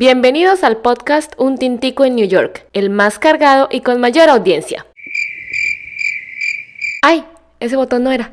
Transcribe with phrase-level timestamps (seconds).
[0.00, 4.86] Bienvenidos al podcast Un Tintico en New York, el más cargado y con mayor audiencia.
[7.02, 7.24] ¡Ay!
[7.58, 8.30] Ese botón no era.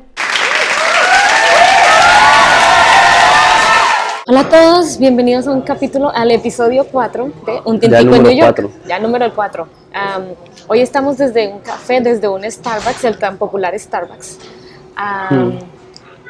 [4.28, 8.36] Hola a todos, bienvenidos a un capítulo, al episodio 4 de Un Tintico en New
[8.36, 8.70] York.
[8.86, 9.68] Ya número 4.
[10.68, 14.38] hoy estamos desde un café, desde un Starbucks, el tan popular Starbucks,
[15.30, 15.58] hmm.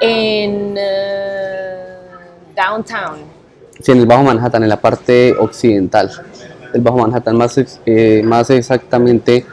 [0.00, 3.36] en uh, Downtown.
[3.80, 6.11] Sí, en el Bajo Manhattan, en la parte occidental
[6.72, 9.44] del Bajo Manhattan, más, eh, más exactamente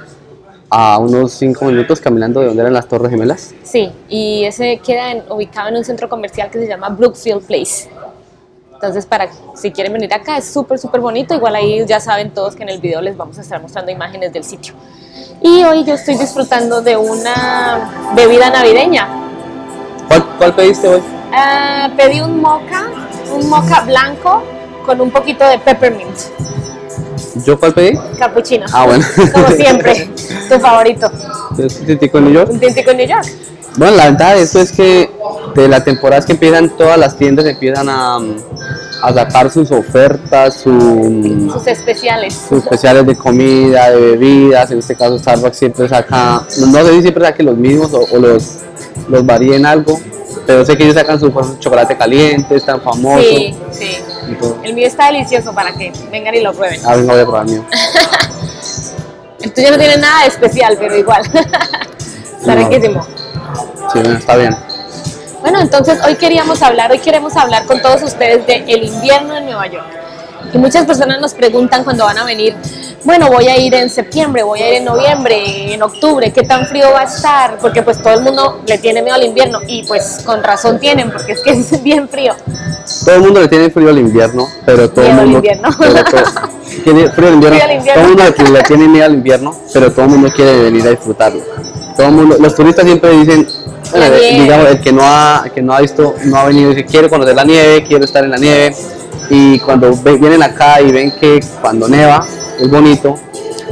[0.69, 3.53] a unos 5 minutos caminando de donde eran las Torres Gemelas.
[3.63, 7.89] Sí, y ese queda ubicado en un centro comercial que se llama Brookfield Place.
[8.73, 11.33] Entonces, para si quieren venir acá, es súper, súper bonito.
[11.33, 14.33] Igual ahí ya saben todos que en el video les vamos a estar mostrando imágenes
[14.33, 14.73] del sitio.
[15.41, 19.07] Y hoy yo estoy disfrutando de una bebida navideña.
[20.37, 21.01] ¿Cuál, pediste hoy?
[21.31, 22.87] Ah, pedí un mocha,
[23.33, 24.43] un mocha blanco
[24.85, 26.17] con un poquito de peppermint.
[27.45, 27.97] ¿Yo cuál pedí?
[28.17, 28.65] Cappuccino.
[28.71, 29.03] Ah, bueno.
[29.33, 30.09] Como siempre,
[30.49, 31.11] tu favorito.
[31.57, 32.49] ¿Un tintico en New York?
[32.51, 33.25] Un tintico en New York.
[33.75, 35.09] Bueno, la ventaja de esto es que
[35.55, 38.19] de la temporada es que empiezan todas las tiendas empiezan a,
[39.03, 42.33] a sacar sus ofertas, sus especiales.
[42.47, 44.71] Sus especiales de comida, de bebidas.
[44.71, 48.59] En este caso, Starbucks siempre saca, no sé si siempre saque los mismos o, los,
[49.09, 49.99] los varíen algo,
[50.45, 53.23] pero sé que ellos sacan su chocolate caliente, es tan famoso.
[53.23, 53.97] Sí, sí.
[54.63, 56.81] El mío está delicioso para que vengan y lo prueben.
[56.85, 57.65] Ah, venga, voy a probar el mío.
[59.41, 61.23] el tuyo no tiene nada de especial, pero igual.
[62.39, 63.05] está riquísimo.
[63.93, 64.55] Sí, está bien.
[65.41, 69.45] Bueno, entonces hoy queríamos hablar, hoy queremos hablar con todos ustedes de el invierno en
[69.45, 70.02] Nueva York.
[70.51, 72.55] Y muchas personas nos preguntan cuando van a venir,
[73.03, 76.65] bueno, voy a ir en septiembre, voy a ir en noviembre, en octubre, ¿qué tan
[76.67, 77.57] frío va a estar?
[77.59, 81.11] Porque pues todo el mundo le tiene miedo al invierno y pues con razón tienen,
[81.11, 82.33] porque es que es bien frío.
[83.05, 85.37] Todo el mundo le tiene frío al invierno, pero todo el mundo...
[85.37, 85.69] invierno.
[86.83, 87.59] tiene frío al invierno.
[87.93, 90.89] Todo el mundo le tiene miedo al invierno, pero todo el mundo quiere venir a
[90.91, 91.41] disfrutarlo.
[91.95, 93.47] Todo el mundo, los turistas siempre dicen,
[94.39, 97.35] digamos, el que no ha, que no ha visto, no ha venido, dice, quiero conocer
[97.35, 98.75] la nieve, quiero estar en la nieve,
[99.29, 102.25] y cuando vienen acá y ven que cuando neva
[102.59, 103.15] es bonito,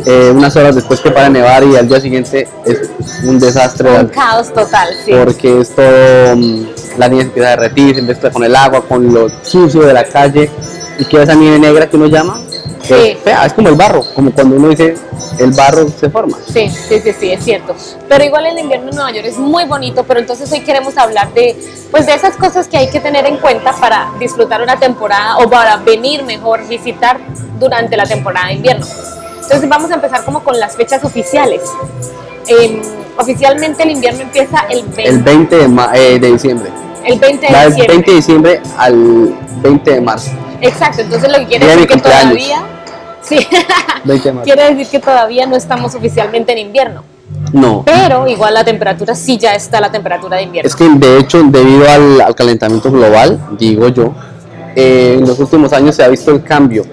[0.05, 2.89] eh, unas horas después que para nevar y al día siguiente es
[3.23, 3.89] un desastre.
[3.99, 5.11] Un caos total, sí.
[5.11, 6.65] Porque es todo, mm,
[6.97, 10.03] la nieve empieza a derretir, se empieza con el agua, con lo sucio de la
[10.05, 10.49] calle,
[10.97, 12.39] y queda esa nieve negra que uno llama,
[12.83, 13.17] sí.
[13.25, 14.95] es como el barro, como cuando uno dice
[15.39, 16.37] el barro se forma.
[16.51, 17.75] Sí, sí, sí, sí, es cierto.
[18.07, 21.33] Pero igual el invierno en Nueva York es muy bonito, pero entonces hoy queremos hablar
[21.33, 21.55] de,
[21.91, 25.49] pues de esas cosas que hay que tener en cuenta para disfrutar una temporada o
[25.49, 27.19] para venir mejor, visitar
[27.59, 28.85] durante la temporada de invierno.
[29.41, 31.61] Entonces vamos a empezar como con las fechas oficiales.
[32.47, 32.81] Em,
[33.17, 36.69] oficialmente el invierno empieza el 20, el 20 de, eh, de diciembre.
[37.03, 37.87] El 20 de diciembre.
[37.87, 40.31] 20 de diciembre al 20 de marzo.
[40.61, 42.65] Exacto, entonces lo que quiere decir que todavía
[43.21, 43.37] Sí.
[44.43, 47.03] Quiere decir que todavía no estamos oficialmente en invierno.
[47.53, 47.83] No.
[47.85, 50.67] Pero igual la temperatura sí ya está la temperatura de invierno.
[50.67, 54.13] Es que de hecho, debido al, calentamiento global, digo yo,
[54.75, 56.83] eh, en los últimos años se ha visto el cambio.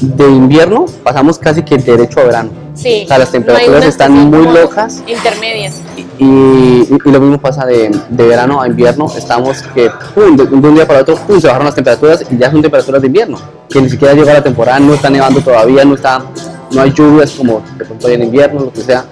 [0.00, 2.50] De invierno pasamos casi que derecho a verano.
[2.74, 3.02] Sí.
[3.04, 5.02] O sea, las temperaturas están muy locas.
[5.06, 5.80] Intermedias.
[6.18, 9.06] Y, lo mismo pasa de, verano a invierno.
[9.16, 13.00] Estamos que de, un día para otro se bajaron las temperaturas y ya son temperaturas
[13.00, 13.38] de invierno.
[13.68, 16.24] Que ni siquiera llegó la temporada, no está nevando todavía, no está,
[16.72, 19.04] no hay lluvias como de pronto en invierno, lo que sea.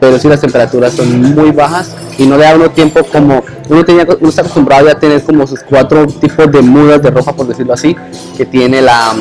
[0.00, 3.84] Pero sí las temperaturas son muy bajas y no le da uno tiempo como uno
[3.84, 7.32] tenía uno está acostumbrado ya a tener como sus cuatro tipos de mudas de ropa
[7.32, 7.96] por decirlo así
[8.36, 9.12] que tiene la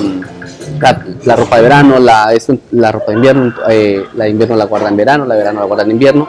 [0.80, 2.34] la, ropa de verano, la,
[2.72, 5.60] la ropa de invierno, eh, la de invierno la guarda en verano, la de verano
[5.60, 6.28] la guarda en invierno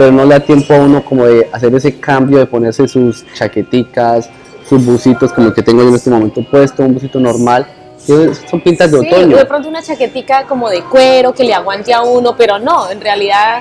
[0.00, 3.22] pero no le da tiempo a uno como de hacer ese cambio, de ponerse sus
[3.34, 4.30] chaqueticas,
[4.66, 7.66] sus busitos como el que tengo yo en este momento puesto, un busito normal.
[7.98, 9.36] Son pintas de sí, otoño.
[9.36, 12.98] De pronto una chaquetica como de cuero que le aguante a uno, pero no, en
[12.98, 13.60] realidad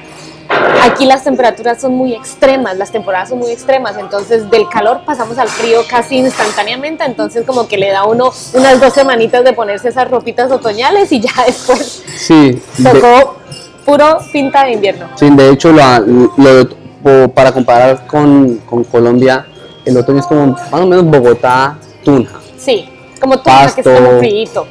[0.83, 5.37] aquí las temperaturas son muy extremas, las temporadas son muy extremas, entonces del calor pasamos
[5.37, 9.89] al frío casi instantáneamente, entonces como que le da uno unas dos semanitas de ponerse
[9.89, 13.37] esas ropitas otoñales y ya después sí, tocó
[13.85, 15.07] puro pinta de invierno.
[15.15, 19.47] Sí, de hecho, lo, para comparar con, con, Colombia,
[19.85, 22.39] el otoño es como más o menos Bogotá, Tunja.
[22.57, 24.67] Sí, como Tunja, Pasto, que es como frío.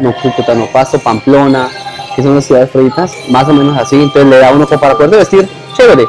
[0.00, 1.68] no, Cúcuta, no, Pasto, Pamplona,
[2.14, 3.96] que son las ciudades frías, más o menos así.
[3.96, 6.06] Entonces le da uno como para poderse vestir chévere,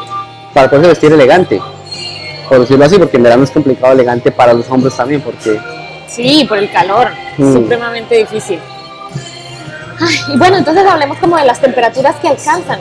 [0.53, 1.61] para poderse vestir elegante.
[2.49, 5.59] Por decirlo así, porque en verano es complicado elegante para los hombres también, porque...
[6.07, 7.53] Sí, por el calor, mm.
[7.53, 8.59] supremamente difícil
[10.33, 12.79] y bueno, entonces hablemos como de las temperaturas que alcanzan.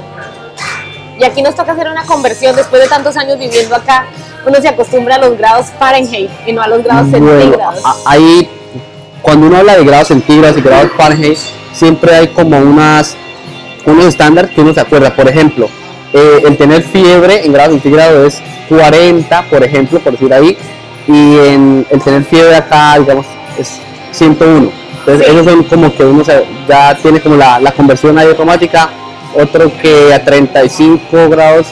[1.19, 2.57] Y aquí nos toca hacer una conversión.
[2.57, 4.07] Después de tantos años viviendo acá,
[4.47, 7.83] uno se acostumbra a los grados Fahrenheit y no a los grados centígrados.
[8.05, 8.51] Ahí
[9.23, 11.39] cuando uno habla de grados centígrados y grados Fahrenheit,
[11.75, 13.17] siempre hay como unas
[13.87, 15.15] unos estándares que uno se acuerda.
[15.15, 15.69] Por ejemplo,
[16.13, 20.57] eh, el tener fiebre en grados centígrados es 40, por ejemplo, por decir ahí,
[21.07, 23.27] y en, el tener fiebre acá, digamos,
[23.59, 23.79] es
[24.13, 24.71] 101.
[25.01, 26.23] Entonces, esos son como que uno
[26.67, 28.89] ya tiene como la, la conversión ahí automática.
[29.35, 31.67] Otro que a 35 grados,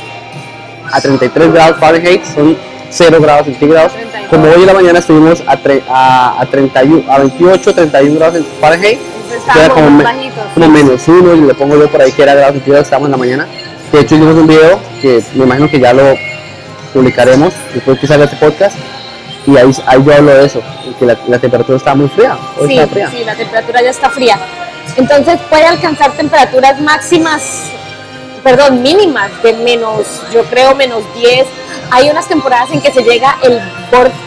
[0.91, 2.57] a 33 grados Fahrenheit son
[2.91, 3.93] 0 grados centígrados.
[4.29, 5.59] Como hoy en la mañana estuvimos a,
[5.89, 8.99] a, a, 31, a 28, 31 grados Fahrenheit,
[9.52, 10.02] queda como,
[10.55, 13.12] como menos uno y le pongo yo por ahí que era grados centígrados, estamos en
[13.12, 13.46] la mañana.
[13.90, 16.14] De hecho hicimos un video que me imagino que ya lo
[16.93, 18.76] publicaremos después que salga este podcast
[19.46, 20.62] y ahí, ahí yo hablo de eso,
[20.99, 22.81] que la, temperatura está muy fría, sí,
[23.11, 24.38] Sí, la temperatura ya está fría.
[24.96, 27.64] Entonces puede alcanzar temperaturas máximas,
[28.44, 31.46] perdón, mínimas de menos, yo creo menos 10.
[31.90, 33.61] Hay unas temporadas en que se llega el,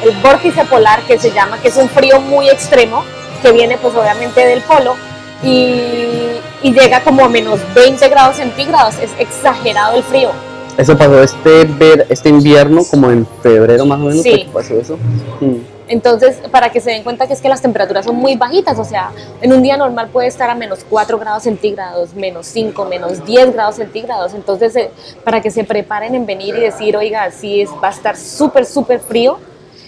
[0.03, 3.03] el vórtice polar que se llama, que es un frío muy extremo,
[3.41, 4.95] que viene pues obviamente del polo
[5.43, 10.31] y, y llega como a menos 20 grados centígrados, es exagerado el frío.
[10.77, 14.49] Eso pasó este, ver, este invierno, como en febrero más o menos, sí.
[14.51, 14.97] pasó eso.
[15.39, 15.75] Mm.
[15.87, 18.83] Entonces, para que se den cuenta que es que las temperaturas son muy bajitas, o
[18.83, 19.11] sea,
[19.41, 23.53] en un día normal puede estar a menos 4 grados centígrados, menos 5, menos 10
[23.53, 24.33] grados centígrados.
[24.33, 24.91] Entonces, eh,
[25.23, 28.65] para que se preparen en venir y decir, oiga, sí, es, va a estar súper,
[28.65, 29.37] súper frío.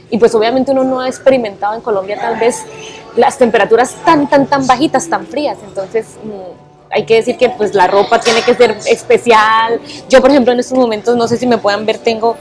[0.10, 2.64] Y pues obviamente uno no ha experimentado en Colombia tal vez
[3.18, 5.58] las temperaturas tan, tan, tan bajitas, tan frías.
[5.68, 9.80] Entonces, mm, hay que decir que pues la ropa tiene que ser especial.
[10.10, 12.38] Yo, por ejemplo, en estos momentos, no sé si me puedan ver, tengo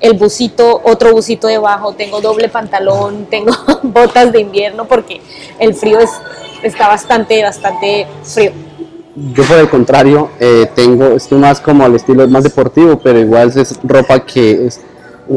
[0.00, 3.52] el busito, otro busito debajo, tengo doble pantalón, tengo
[3.82, 5.20] botas de invierno porque
[5.58, 6.10] el frío es,
[6.62, 8.52] está bastante, bastante frío.
[9.14, 13.52] Yo por el contrario, eh, tengo, estoy más como al estilo más deportivo, pero igual
[13.54, 14.80] es ropa que es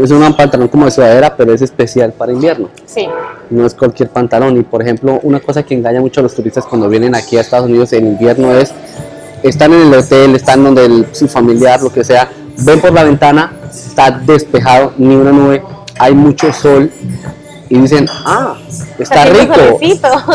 [0.03, 2.69] es un pantalón como de sudadera, pero es especial para invierno.
[2.85, 3.07] Sí.
[3.49, 4.57] No es cualquier pantalón.
[4.57, 7.41] Y por ejemplo, una cosa que engaña mucho a los turistas cuando vienen aquí a
[7.41, 8.73] Estados Unidos en invierno es,
[9.43, 13.03] están en el hotel, están donde el, su familiar, lo que sea, ven por la
[13.03, 15.63] ventana, está despejado, ni una nube,
[15.99, 16.91] hay mucho sol
[17.69, 18.57] y dicen, ah,
[18.99, 19.79] está rico.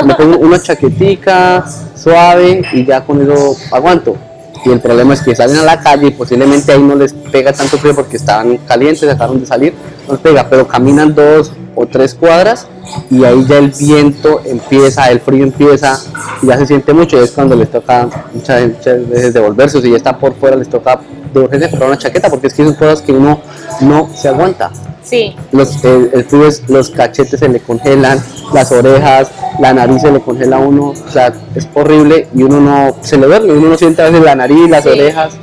[0.04, 1.64] Me pongo una chaquetica
[1.94, 4.16] suave y ya con eso aguanto
[4.64, 7.52] y el problema es que salen a la calle y posiblemente ahí no les pega
[7.52, 9.74] tanto frío porque estaban calientes, dejaron de salir,
[10.06, 12.66] no les pega, pero caminan dos o tres cuadras
[13.10, 15.98] y ahí ya el viento empieza, el frío empieza
[16.42, 20.16] ya se siente mucho y es cuando les toca muchas, veces devolverse si ya está
[20.16, 21.00] por fuera les toca
[21.32, 23.40] de urgencia comprar una chaqueta porque es que son cosas que uno
[23.80, 24.70] no se aguanta.
[25.02, 25.34] Sí.
[25.52, 30.20] Los, el, frío es, los cachetes se le congelan, las orejas, la nariz se le
[30.20, 33.78] congela a uno, o sea, es horrible y uno no se le duerme, uno no
[33.78, 35.34] siente a veces la nariz, las orejas.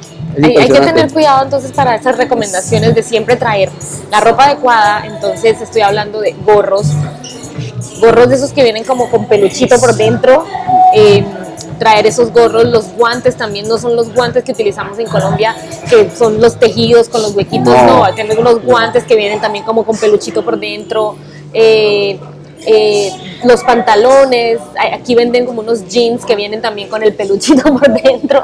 [0.42, 3.72] Hay, hay, que tener cuidado entonces para esas recomendaciones de siempre traer
[4.12, 6.92] la ropa adecuada, entonces estoy hablando de gorros,
[8.00, 10.46] gorros de esos que vienen como con peluchito por dentro,
[10.94, 11.26] eh,
[11.78, 15.56] traer esos gorros, los guantes también no son los guantes que utilizamos en Colombia,
[15.90, 19.64] que son los tejidos con los huequitos, no, no tener unos guantes que vienen también
[19.64, 21.16] como con peluchito por dentro.
[21.54, 22.20] Eh,
[22.66, 23.12] eh,
[23.46, 24.60] los pantalones,
[24.92, 28.44] aquí venden como unos jeans que vienen también con el peluchito por dentro,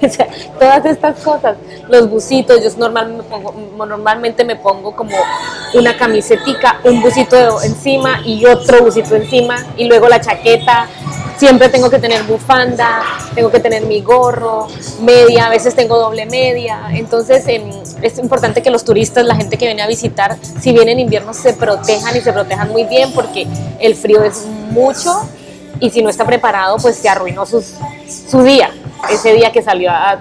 [0.60, 1.56] todas estas cosas,
[1.88, 5.16] los busitos, yo normalmente me pongo como
[5.72, 10.86] una camisetica, un busito encima y otro busito encima y luego la chaqueta,
[11.36, 13.02] siempre tengo que tener bufanda,
[13.34, 14.68] tengo que tener mi gorro,
[15.02, 16.88] media, a veces tengo doble media.
[16.92, 17.70] Entonces em,
[18.02, 21.34] es importante que los turistas, la gente que viene a visitar, si viene en invierno,
[21.34, 23.46] se protejan y se protejan muy bien porque
[23.80, 25.28] el frío es mucho
[25.80, 28.70] y si no está preparado, pues se arruinó su día,
[29.10, 30.18] ese día que salió a,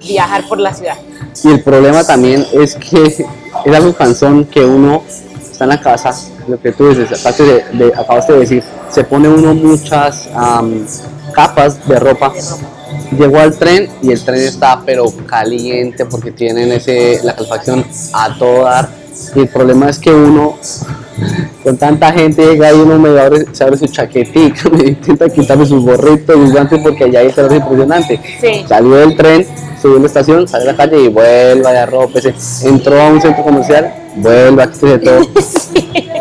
[0.00, 0.96] viajar por la ciudad.
[1.42, 3.02] Y el problema también es que
[3.64, 5.02] es algo cansón que uno
[5.58, 6.14] está en la casa,
[6.46, 10.28] lo que tú dices, aparte de, de acabaste de decir, se pone uno muchas
[11.32, 12.32] capas de ropa.
[13.18, 18.38] Llegó al tren y el tren está pero caliente porque tienen ese, la calefacción a
[18.38, 18.88] todo dar.
[19.34, 20.56] Y el problema es que uno,
[21.64, 25.66] con tanta gente, llega y uno me abre, se abre su chaquetita, me intenta quitarle
[25.66, 28.20] sus gorritos, sus guantes porque allá hay calor impresionante.
[28.68, 29.44] Salió del tren,
[29.82, 32.20] subió a la estación, salió a la calle y vuelve a ropa.
[32.62, 35.20] Entró a un centro comercial, vuelve a quitarse todo.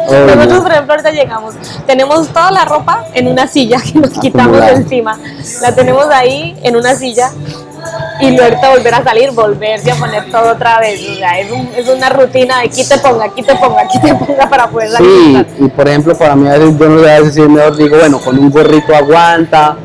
[0.08, 4.60] Nosotros, por ejemplo, ahorita llegamos, tenemos toda la ropa en una silla que nos quitamos
[4.60, 5.20] de encima.
[5.62, 7.32] La tenemos ahí en una silla
[8.20, 11.02] y luego ahorita volver a salir, volverse a poner todo otra vez.
[11.10, 14.00] O sea, es, un, es, una rutina de aquí te ponga, aquí te ponga, aquí
[14.00, 15.46] te ponga para poder salir.
[15.58, 17.98] Sí, y por ejemplo, para mí a veces yo no sé a veces mejor digo,
[17.98, 19.78] bueno, con un gorrito aguanta,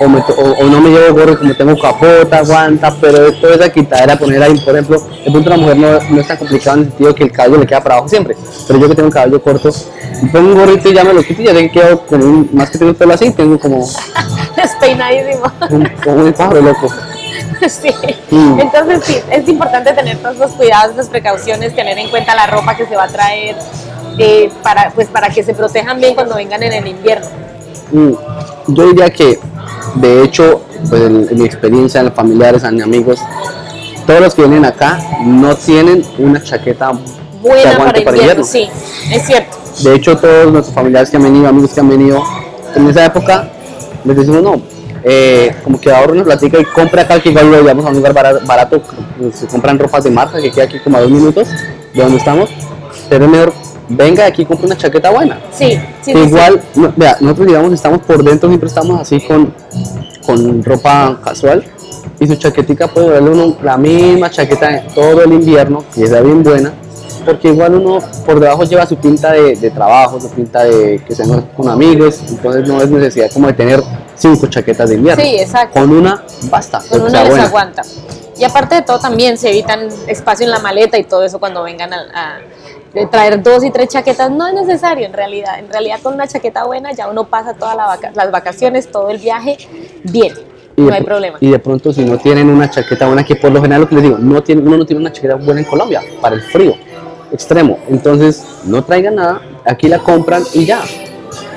[0.00, 3.68] o, me o- o no me llevo gorro como tengo capota, guanta, pero toda esa
[3.72, 6.76] quitadera poner ahí, por ejemplo, de pronto a la mujer no, no es tan complicado
[6.78, 8.36] en el sentido que el cabello le queda para abajo siempre,
[8.66, 9.70] pero yo que tengo un cabello corto,
[10.32, 12.70] pongo un gorrito y ya me lo quito y ya que quedo como un- más
[12.70, 13.86] que tengo el pelo así, tengo como
[14.56, 15.44] Despeinadísimo.
[15.70, 16.88] un, como un pájaro loco.
[17.68, 17.90] Sí.
[18.30, 18.60] Mm.
[18.60, 22.76] Entonces sí, es importante tener todos los cuidados, las precauciones, tener en cuenta la ropa
[22.76, 23.56] que se va a traer
[24.18, 27.26] eh, para, pues, para que se protejan bien cuando vengan en el invierno.
[27.92, 28.12] Mm,
[28.74, 29.38] Yo diría que,
[29.94, 33.18] de hecho, pues en, en mi experiencia, en los familiares, en mis amigos,
[34.06, 38.68] todos los que vienen acá no tienen una chaqueta que Buena aguante para invierno, sí,
[39.12, 39.56] es cierto.
[39.84, 42.22] De hecho, todos nuestros familiares que han venido, amigos que han venido,
[42.74, 43.48] en esa época
[44.04, 44.60] les decimos no,
[45.04, 47.94] eh, como que ahorra una platica y compra acá que igual lo llevamos a un
[47.96, 48.82] lugar bara- barato,
[49.32, 51.48] se compran ropas de marca que queda aquí como a dos minutos
[51.94, 52.50] de donde estamos,
[53.08, 53.52] pero es mejor
[53.88, 55.38] venga aquí compre una chaqueta buena.
[55.52, 59.20] Sí, sí, Que sí, igual, no, vea, nosotros digamos estamos por dentro, siempre estamos así
[59.20, 59.54] con,
[60.26, 61.64] con ropa casual
[62.20, 66.42] y su chaquetica puede darle uno la misma chaqueta todo el invierno, que sea bien
[66.42, 66.72] buena,
[67.24, 71.14] porque igual uno por debajo lleva su pinta de, de trabajo, su pinta de que
[71.14, 73.82] sean con amigos, entonces no es necesidad como de tener
[74.16, 75.22] cinco chaquetas de invierno.
[75.22, 75.78] Sí, exacto.
[75.80, 77.44] Con una basta, Con una les buena.
[77.46, 77.82] aguanta.
[78.36, 81.62] Y aparte de todo también se evitan espacio en la maleta y todo eso cuando
[81.64, 82.38] vengan a, a-
[82.94, 84.30] de traer dos y tres chaquetas.
[84.30, 85.58] No es necesario en realidad.
[85.58, 89.10] En realidad con una chaqueta buena ya uno pasa todas la vaca- las vacaciones, todo
[89.10, 89.56] el viaje
[90.04, 90.32] bien.
[90.76, 91.38] Y de No hay pr- problema.
[91.40, 93.94] Y de pronto si no tienen una chaqueta buena, que por lo general lo que
[93.96, 96.74] les digo, no tiene, uno no tiene una chaqueta buena en Colombia para el frío
[97.32, 97.78] extremo.
[97.88, 100.80] Entonces no traigan nada, aquí la compran y ya.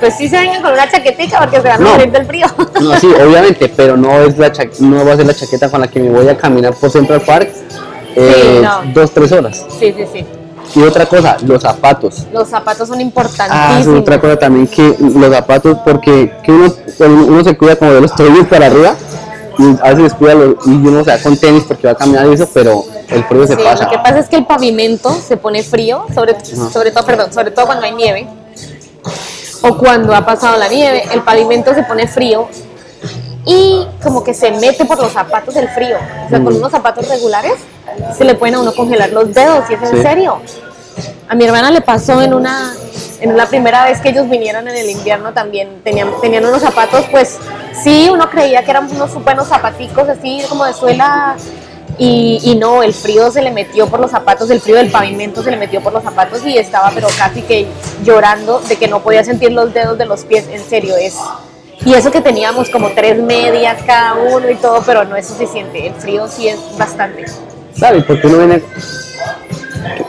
[0.00, 1.90] Pues sí se vengan con una chaquetica porque se van a No.
[1.92, 2.46] morir del frío.
[2.80, 5.80] No, sí, obviamente, pero no es la cha- no va a ser la chaqueta con
[5.80, 7.48] la que me voy a caminar por Central Park
[8.16, 8.92] eh, no.
[8.92, 9.64] dos, tres horas.
[9.78, 10.26] sí, sí, sí.
[10.74, 12.26] Y otra cosa, los zapatos.
[12.32, 14.00] Los zapatos son Ah, es importantísimos.
[14.00, 18.14] otra cosa también que los zapatos, porque que uno, uno se cuida como de los
[18.14, 18.94] tobillos para arriba,
[19.58, 22.26] y a veces descuida los, y uno se da con tenis porque va a caminar
[22.26, 23.84] y eso, pero el frío se Sí, pasa.
[23.84, 27.50] lo que pasa es que el pavimento se pone frío, sobre, sobre todo, perdón, sobre
[27.50, 28.26] todo cuando hay nieve
[29.62, 32.48] o cuando ha pasado la nieve, el pavimento se pone frío
[33.44, 35.96] y como que se mete por los zapatos el frío.
[36.26, 36.56] O sea, con Mm.
[36.58, 37.54] unos zapatos regulares
[38.16, 40.02] se le pueden a uno congelar los dedos, y es en Sí.
[40.02, 40.38] serio.
[41.28, 42.74] A mi hermana le pasó en una,
[43.20, 47.06] en la primera vez que ellos vinieron en el invierno también, tenían, tenían unos zapatos,
[47.10, 47.38] pues
[47.82, 51.34] sí, uno creía que eran unos buenos zapaticos así como de suela
[51.98, 55.42] y, y no, el frío se le metió por los zapatos, el frío del pavimento
[55.42, 57.66] se le metió por los zapatos y estaba pero casi que
[58.04, 61.16] llorando de que no podía sentir los dedos de los pies, en serio es.
[61.84, 65.88] Y eso que teníamos como tres medias cada uno y todo, pero no es suficiente,
[65.88, 67.24] el frío sí es bastante.
[67.76, 68.04] ¿Sabes?
[68.04, 68.62] Porque uno viene,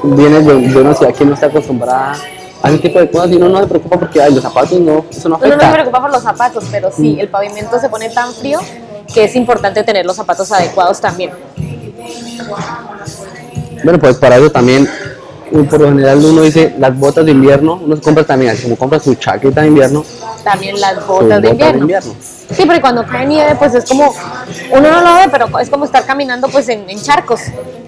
[0.03, 2.15] viene de, de una ciudad que no está acostumbrada
[2.62, 5.03] a ese tipo de cosas y uno no se preocupa porque ay, los zapatos no,
[5.10, 5.74] eso no Uno no se afecta.
[5.74, 8.60] preocupa por los zapatos, pero sí, el pavimento se pone tan frío
[9.13, 11.32] que es importante tener los zapatos adecuados también.
[13.84, 14.88] Bueno, pues para eso también,
[15.62, 19.00] por lo general uno dice las botas de invierno, uno compra también, así como compra
[19.00, 20.03] su chaqueta de invierno,
[20.43, 21.88] También las botas de invierno.
[22.51, 24.13] Sí, pero cuando cae nieve, pues es como,
[24.72, 27.41] uno no lo ve, pero es como estar caminando pues en, en charcos,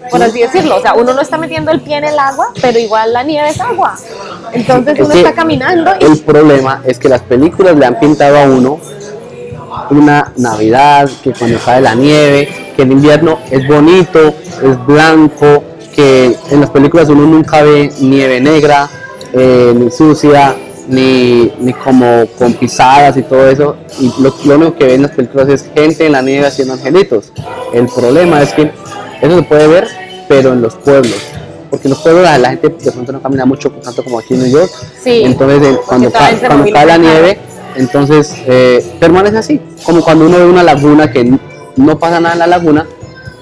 [0.09, 0.77] por así decirlo.
[0.77, 3.49] O sea, uno no está metiendo el pie en el agua, pero igual la nieve
[3.49, 3.95] es agua.
[4.53, 8.37] Entonces Es uno está caminando y El problema es que las películas le han pintado
[8.37, 8.79] a uno
[9.89, 15.63] una Navidad, que cuando cae la nieve, que el invierno es bonito, es blanco,
[15.95, 18.89] que en las películas uno nunca ve nieve negra,
[19.33, 20.55] eh, ni sucia,
[20.87, 23.75] ni, ni como con pisadas y todo eso.
[23.99, 26.73] Y lo, lo único que ven en las películas es gente en la nieve haciendo
[26.73, 27.31] angelitos.
[27.73, 28.71] El problema es que
[29.21, 29.87] eso se puede ver,
[30.27, 31.15] pero en los pueblos.
[31.69, 34.33] Porque en los pueblos la, la gente de pronto no camina mucho tanto como aquí
[34.35, 34.71] en New York.
[35.03, 37.39] Sí, Entonces, eh, cuando, ca- cuando cae la nieve,
[37.75, 39.61] entonces eh, permanece así.
[39.85, 41.37] Como cuando uno ve una laguna que
[41.75, 42.85] no pasa nada en la laguna,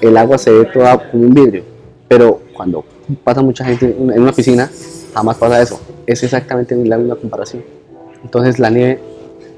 [0.00, 1.62] el agua se ve toda como un vidrio.
[2.08, 2.84] Pero cuando
[3.22, 4.70] pasa mucha gente en una piscina,
[5.12, 5.80] jamás pasa eso.
[6.06, 7.64] Es exactamente la misma comparación.
[8.22, 9.00] Entonces la nieve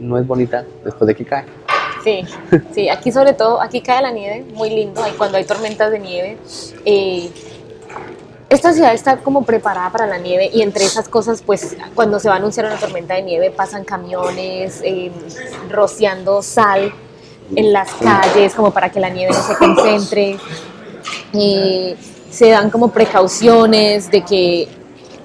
[0.00, 1.44] no es bonita después de que cae.
[2.02, 2.24] Sí,
[2.72, 5.98] sí, aquí sobre todo, aquí cae la nieve, muy lindo, ahí cuando hay tormentas de
[5.98, 6.38] nieve.
[6.84, 7.30] eh,
[8.48, 12.28] esta ciudad está como preparada para la nieve y entre esas cosas, pues cuando se
[12.28, 15.10] va a anunciar una tormenta de nieve pasan camiones eh,
[15.68, 16.92] rociando sal
[17.56, 20.36] en las calles como para que la nieve no se concentre.
[22.36, 24.68] Se dan como precauciones de que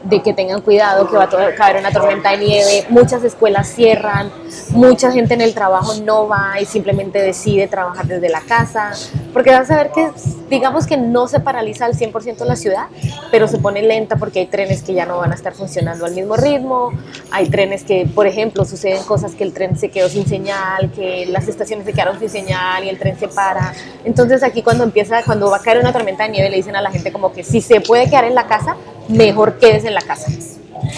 [0.03, 4.31] de que tengan cuidado, que va a caer una tormenta de nieve, muchas escuelas cierran,
[4.72, 8.91] mucha gente en el trabajo no va y simplemente decide trabajar desde la casa,
[9.34, 10.10] porque vas a ver que
[10.50, 12.88] digamos que no se paraliza al 100% la ciudad,
[13.31, 16.13] pero se pone lenta porque hay trenes que ya no van a estar funcionando al
[16.13, 16.91] mismo ritmo,
[17.31, 21.25] hay trenes que, por ejemplo, suceden cosas que el tren se quedó sin señal, que
[21.27, 23.74] las estaciones se quedaron sin señal y el tren se para.
[24.03, 26.81] Entonces aquí cuando empieza, cuando va a caer una tormenta de nieve, le dicen a
[26.81, 28.75] la gente como que si se puede quedar en la casa,
[29.08, 30.31] mejor quedes en la casa.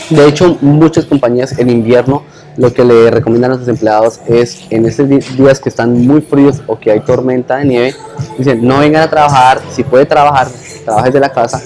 [0.10, 2.24] De hecho, muchas compañías en invierno
[2.58, 6.62] lo que le recomiendan a sus empleados es en estos días que están muy fríos
[6.68, 7.96] o que hay tormenta de nieve,
[8.38, 10.48] dicen no vengan a trabajar, si puede trabajar,
[10.86, 11.62] trabajes de la casa,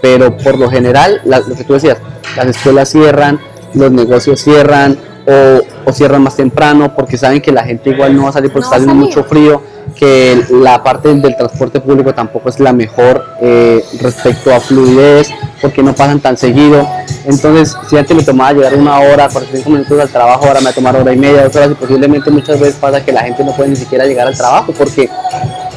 [0.00, 1.98] pero por lo general, lo que tú decías,
[2.36, 3.40] las escuelas cierran,
[3.74, 4.96] los negocios cierran
[5.26, 8.64] o, cierran más temprano porque saben que la gente igual no va a salir porque
[8.64, 9.60] está haciendo mucho frío
[9.96, 15.82] que la parte del transporte público tampoco es la mejor eh, respecto a fluidez, porque
[15.82, 16.86] no pasan tan seguido.
[17.24, 20.70] Entonces, si antes me tomaba llegar una hora, 45 minutos al trabajo, ahora me va
[20.70, 23.44] a tomar hora y media, dos horas, y posiblemente muchas veces pasa que la gente
[23.44, 25.08] no puede ni siquiera llegar al trabajo, porque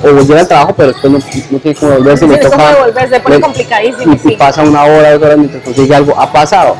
[0.04, 1.20] o llega al trabajo, pero después no,
[1.52, 4.20] no tiene como volverse, me toca volverse, pone complicadísimo.
[4.24, 6.20] Y, pasa una hora, dos horas mientras consigue algo.
[6.20, 6.76] Ha pasado.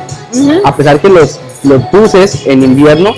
[0.64, 3.12] A pesar que los, los buses en invierno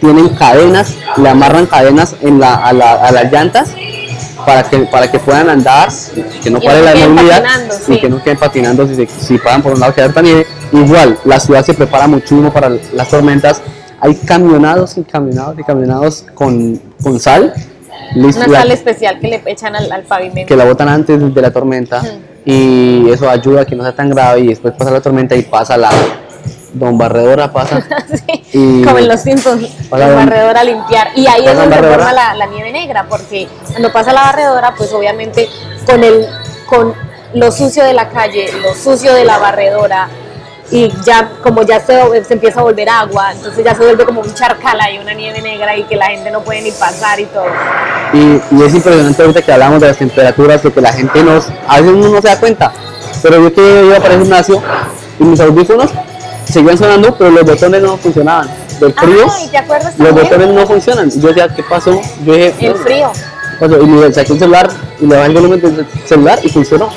[0.00, 3.70] tienen cadenas, le amarran cadenas en la, a, la, a, las llantas
[4.46, 5.88] para que, para que puedan andar,
[6.42, 7.44] que no pare la movilidad
[7.88, 10.46] y que no queden patinando si, si pasan por un lado que nieve.
[10.72, 13.60] Igual, la ciudad se prepara muchísimo para las tormentas.
[14.00, 17.52] Hay camionados y camionados y camionados con, con sal.
[18.14, 20.48] Una sal especial que le echan al, pavimento.
[20.48, 22.02] Que la botan antes de la tormenta.
[22.44, 25.42] Y eso ayuda a que no sea tan grave y después pasa la tormenta y
[25.42, 25.90] pasa la,
[26.78, 27.82] Don Barredora pasa.
[28.52, 31.08] y como en los Simpsons, Don Barredora a limpiar.
[31.16, 34.92] Y ahí es donde forma la, la, nieve negra, porque cuando pasa la barredora, pues
[34.92, 35.48] obviamente
[35.86, 36.26] con, el,
[36.66, 36.94] con
[37.34, 40.08] lo sucio de la calle, lo sucio de la barredora,
[40.70, 44.20] y ya como ya se, se, empieza a volver agua, entonces ya se vuelve como
[44.20, 47.26] un charcal y una nieve negra y que la gente no puede ni pasar y
[47.26, 47.46] todo.
[48.12, 51.48] Y, y es impresionante ahorita que hablamos de las temperaturas, lo que la gente nos,
[51.68, 52.72] a veces uno no se da cuenta,
[53.22, 54.60] pero yo que iba para el gimnasio
[55.20, 55.90] y mis audífonos
[56.52, 58.48] seguían sonando, pero los botones no funcionaban.
[58.80, 59.26] Del frío,
[59.98, 61.10] los botones no funcionan.
[61.10, 62.00] Yo decía, ¿qué pasó?
[62.24, 63.12] Yo dije, el frío.
[63.58, 64.68] Pasó, y le saqué un celular
[65.00, 66.90] y le bajé el volumen del celular y funcionó.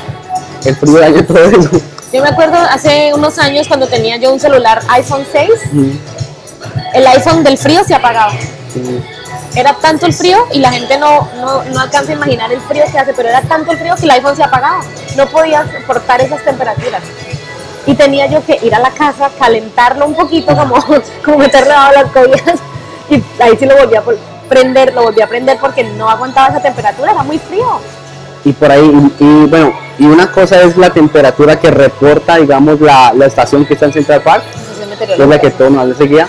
[0.66, 1.70] El frío dañó todo eso.
[2.12, 5.50] Yo me acuerdo hace unos años cuando tenía yo un celular iPhone 6,
[6.94, 8.34] el iPhone del frío se apagaba.
[9.56, 12.84] Era tanto el frío y la gente no, no, no, alcanza a imaginar el frío
[12.92, 14.82] que hace, pero era tanto el frío que el iPhone se apagaba.
[15.16, 17.04] No podía soportar esas temperaturas
[17.86, 20.76] y tenía yo que ir a la casa, calentarlo un poquito, como,
[21.26, 22.60] como meterle a las cobijas,
[23.10, 24.04] y ahí sí lo volví a
[24.48, 27.80] prender, lo volví a prender porque no aguantaba esa temperatura, era muy frío.
[28.46, 33.14] Y por ahí, y, bueno, y una cosa es la temperatura que reporta, digamos, la,
[33.14, 34.44] la estación que está en Central Park,
[34.98, 36.28] que es la que todo nos seguía.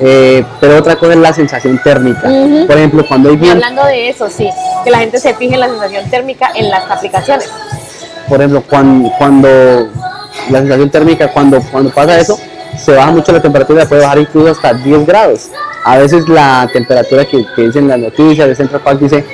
[0.00, 2.28] Eh, pero otra cosa es la sensación térmica.
[2.66, 3.64] Por ejemplo, cuando hay viento.
[3.64, 4.48] Hablando de eso, sí,
[4.82, 7.48] que la gente se fije en la sensación térmica en las aplicaciones.
[8.28, 9.88] Por ejemplo, cuando, cuando
[10.50, 12.38] la sensación térmica cuando, cuando pasa eso,
[12.76, 15.50] se baja mucho la temperatura, puede bajar incluso hasta 10 grados.
[15.84, 19.24] A veces la temperatura que, que dicen las noticias de Central Park dice,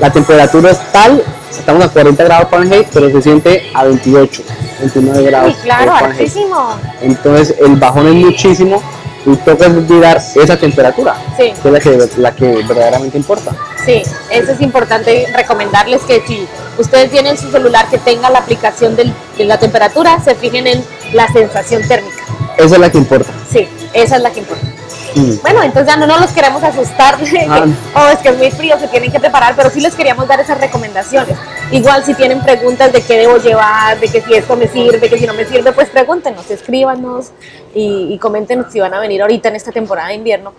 [0.00, 4.42] la temperatura es tal, estamos a 40 grados Fahrenheit, pero se siente a 28,
[4.80, 5.54] 29 grados.
[5.62, 6.76] Claro, altísimo.
[7.00, 8.82] Entonces el bajón es muchísimo
[9.26, 13.52] y toca olvidar esa temperatura, que es la que, la que verdaderamente importa.
[13.84, 16.46] Sí, eso es importante recomendarles que si
[16.78, 21.26] ustedes tienen su celular que tenga la aplicación de la temperatura, se fijen en la
[21.32, 22.24] sensación térmica.
[22.56, 23.32] Esa es la que importa.
[23.50, 24.73] Sí, esa es la que importa.
[25.14, 25.42] Mm.
[25.42, 27.66] Bueno, entonces ya no nos los queremos asustar ah.
[27.94, 30.40] oh, es que es muy frío, se tienen que preparar, pero sí les queríamos dar
[30.40, 31.36] esas recomendaciones.
[31.70, 35.18] Igual si tienen preguntas de qué debo llevar, de que si esto me sirve, que
[35.18, 37.30] si no me sirve, pues pregúntenos, escríbanos
[37.74, 40.52] y, y coméntenos si van a venir ahorita en esta temporada de invierno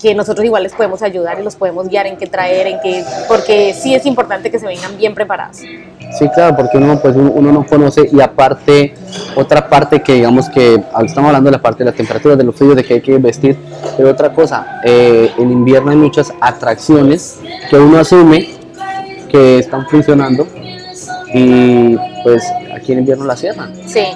[0.00, 3.04] que nosotros igual les podemos ayudar y los podemos guiar en qué traer, en qué,
[3.28, 5.58] porque sí es importante que se vengan bien preparados.
[6.18, 8.94] Sí, claro, porque uno, pues, uno, no conoce y aparte,
[9.34, 12.54] otra parte que digamos que estamos hablando de la parte de la temperatura, de los
[12.54, 13.56] fríos, de que hay que vestir,
[13.96, 18.50] pero otra cosa, eh, en invierno hay muchas atracciones que uno asume
[19.30, 20.46] que están funcionando
[21.34, 23.74] y pues aquí en invierno las cierran.
[23.86, 24.06] Sí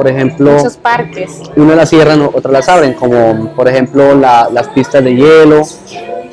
[0.00, 1.42] por ejemplo, muchos parques.
[1.56, 5.62] Una las cierran, otras las abren, como por ejemplo las pistas de hielo.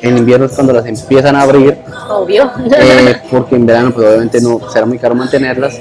[0.00, 1.78] En invierno es cuando las empiezan a abrir.
[2.08, 2.50] Obvio.
[2.78, 5.78] Eh, porque en verano pues obviamente no será muy caro mantenerlas.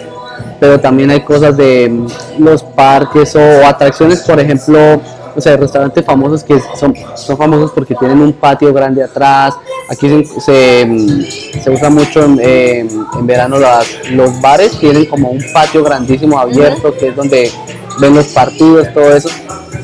[0.60, 4.99] Pero también hay cosas de mm, los parques o atracciones, por ejemplo,
[5.36, 9.53] o sea, restaurantes famosos que son, son famosos porque tienen un patio grande atrás.
[9.89, 15.84] Aquí se, se, usa mucho en, en, verano las, los bares, tienen como un patio
[15.84, 17.51] grandísimo abierto que es donde
[17.99, 19.30] ven los partidos, todo eso,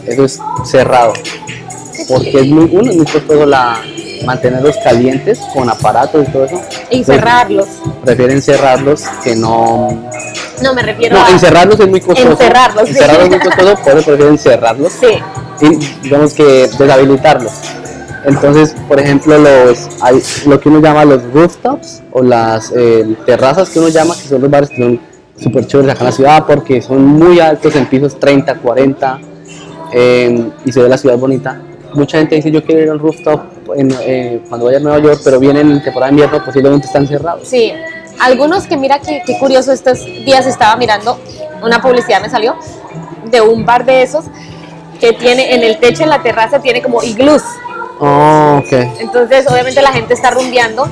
[0.07, 1.13] eso es cerrado.
[2.09, 3.79] Porque es muy, uno, muy costoso la,
[4.25, 6.61] mantenerlos calientes con aparatos y todo eso.
[6.89, 7.67] Y cerrarlos.
[8.03, 10.09] Prefieren cerrarlos que no.
[10.61, 11.31] No, me refiero no, a.
[11.31, 12.31] encerrarlos es muy costoso.
[12.31, 12.95] Encerrarlos, sí.
[12.95, 14.93] Encerrarlos es muy costoso, por eso prefieren cerrarlos.
[14.93, 15.19] Sí.
[15.61, 17.51] Y digamos que deshabilitarlos.
[18.25, 23.69] Entonces, por ejemplo, los hay lo que uno llama los rooftops o las eh, terrazas
[23.69, 24.99] que uno llama, que son los bares que son
[25.37, 29.19] súper chéveres acá en la ciudad porque son muy altos en pisos 30, 40
[29.93, 31.59] eh, y se ve la ciudad bonita.
[31.93, 33.41] Mucha gente dice yo quiero ir a un rooftop
[33.75, 37.07] en, eh, cuando vaya a Nueva York, pero vienen en temporada de invierno, posiblemente están
[37.07, 37.47] cerrados.
[37.47, 37.71] Sí,
[38.19, 41.19] algunos que mira qué curioso, estos días estaba mirando,
[41.61, 42.55] una publicidad me salió
[43.25, 44.25] de un bar de esos
[44.99, 47.43] que tiene en el techo, en la terraza, tiene como iglús.
[47.99, 48.71] Oh, ok.
[48.99, 50.87] Entonces, obviamente la gente está rumbeando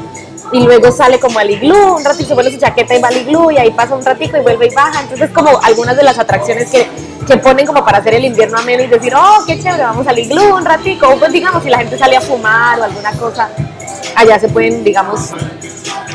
[0.51, 3.17] y luego sale como al iglú, un ratito se pone su chaqueta y va al
[3.17, 5.01] iglú y ahí pasa un ratito y vuelve y baja.
[5.01, 6.87] Entonces, como algunas de las atracciones que,
[7.25, 10.19] que ponen como para hacer el invierno ameno y decir, oh, qué chévere, vamos al
[10.19, 11.09] iglú un ratito.
[11.09, 13.49] O pues digamos, si la gente sale a fumar o alguna cosa,
[14.15, 15.29] allá se pueden, digamos,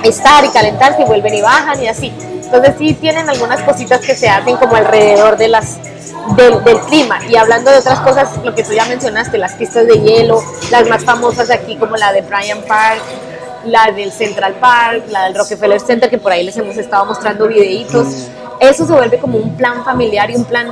[0.03, 2.13] estar y calentarse y vuelven y bajan y así.
[2.45, 5.79] Entonces sí tienen algunas cositas que se hacen como alrededor de las
[6.37, 7.19] del, del, clima.
[7.27, 10.87] Y hablando de otras cosas, lo que tú ya mencionaste, las pistas de hielo, las
[10.89, 13.03] más famosas aquí como la de Bryant Park,
[13.67, 17.47] la del Central Park, la del Rockefeller Center, que por ahí les hemos estado mostrando
[17.47, 18.29] videitos.
[18.61, 20.69] Eso se vuelve como un plan familiar y un plan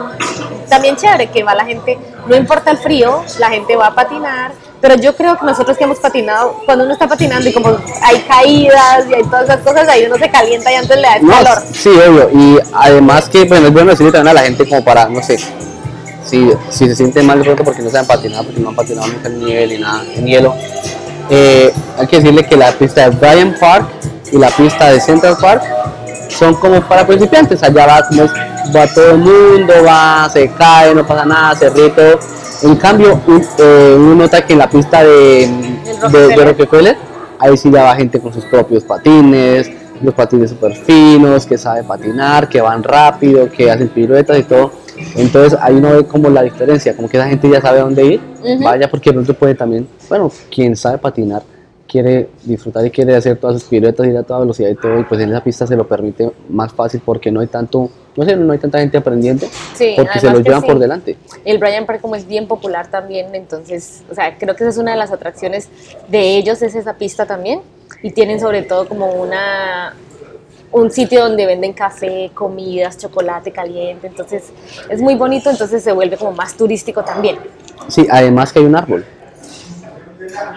[0.68, 4.52] también chévere, que va la gente, no importa el frío, la gente va a patinar,
[4.80, 8.18] pero yo creo que nosotros que hemos patinado, cuando uno está patinando y como hay
[8.20, 11.26] caídas y hay todas esas cosas, ahí uno se calienta y antes le da el
[11.26, 11.62] calor.
[11.72, 15.08] Sí, obvio, y además que bueno, es bueno decirle también a la gente como para,
[15.08, 18.70] no sé, si, si se siente mal de pronto porque no saben patinar, porque no
[18.70, 20.54] han patinado nunca en nivel y nada, en hielo,
[21.30, 23.88] eh, hay que decirle que la pista de Bryant Park
[24.32, 25.62] y la pista de Central Park
[26.28, 27.62] son como para principiantes.
[27.62, 28.24] Allá va, como
[28.74, 32.18] va todo el mundo, va, se cae, no pasa nada, se ríe todo.
[32.62, 33.20] En cambio,
[33.58, 35.50] eh, uno nota que en la pista de,
[36.10, 36.96] de, Rockefeller,
[37.38, 39.70] ahí sí ya va gente con sus propios patines,
[40.02, 44.72] los patines súper finos, que sabe patinar, que van rápido, que hacen piruetas y todo.
[45.16, 48.20] Entonces ahí uno ve como la diferencia, como que esa gente ya sabe dónde ir,
[48.62, 51.42] vaya porque de pronto puede también, bueno, quien sabe patinar
[51.94, 55.04] quiere disfrutar y quiere hacer todas sus piruetas, ir a toda velocidad y todo, y
[55.04, 58.34] pues en esa pista se lo permite más fácil porque no hay tanto, no sé,
[58.34, 59.46] no hay tanta gente aprendiendo,
[59.94, 61.16] porque se lo llevan por delante.
[61.44, 64.78] El Brian Park como es bien popular también, entonces, o sea, creo que esa es
[64.78, 65.68] una de las atracciones
[66.08, 67.60] de ellos, es esa pista también,
[68.02, 69.94] y tienen sobre todo como una
[70.72, 74.52] un sitio donde venden café, comidas, chocolate caliente, entonces
[74.88, 77.36] es muy bonito, entonces se vuelve como más turístico también.
[77.86, 79.04] Sí, además que hay un árbol.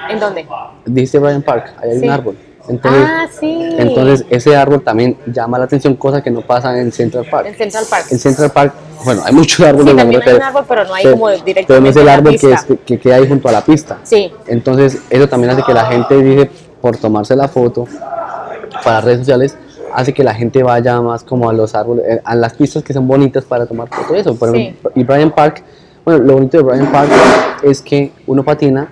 [0.09, 0.47] ¿En dónde?
[0.85, 2.37] Dice Brian Park, ahí hay un árbol.
[2.69, 3.69] Entonces, ah, sí.
[3.77, 7.47] Entonces ese árbol también llama la atención, cosa que no pasa en Central Park.
[7.47, 8.05] En Central Park.
[8.11, 8.73] En Central Park,
[9.05, 9.91] bueno, hay muchos árboles.
[9.91, 12.37] Sí, también hay un árbol, pero no hay como directamente Pero no es el árbol
[12.37, 13.99] que, que, queda ahí junto a la pista.
[14.03, 14.31] Sí.
[14.47, 16.49] Entonces eso también hace que la gente dice,
[16.81, 17.85] por tomarse la foto
[18.83, 19.57] para redes sociales,
[19.93, 22.93] hace que la gente vaya más como a los árboles, eh, a las pistas que
[22.93, 24.35] son bonitas para tomar fotos eso.
[24.35, 25.63] Por ejemplo, y Brian Park,
[26.03, 27.09] bueno, lo bonito de Brian Park
[27.63, 28.89] es que uno patina